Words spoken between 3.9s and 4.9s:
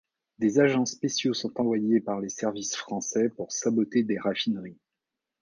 des raffineries.